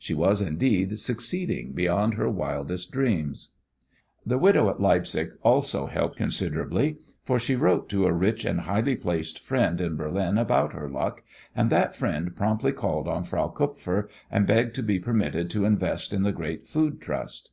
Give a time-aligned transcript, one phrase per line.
[0.00, 3.52] She was, indeed, succeeding beyond her wildest dreams.
[4.26, 8.96] The widow at Leipzig also helped considerably, for she wrote to a rich and highly
[8.96, 11.22] placed friend in Berlin about her luck,
[11.54, 16.12] and that friend promptly called on Frau Kupfer, and begged to be permitted to invest
[16.12, 17.52] in the great food trust.